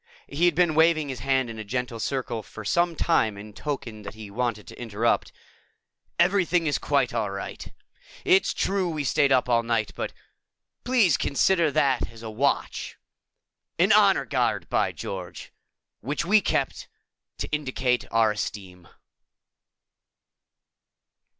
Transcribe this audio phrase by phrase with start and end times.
[0.25, 4.01] He had been waving his hand in a gentle circle for some time in token
[4.01, 5.31] that he wanted to interrupt.
[6.17, 7.71] "Everything is quite all right.
[8.25, 10.11] It's true we stayed up all night, but
[10.83, 12.97] please consider that as a watch
[13.77, 15.53] an honor guard, by George!
[15.99, 16.87] which we kept
[17.37, 18.87] to indicate our esteem."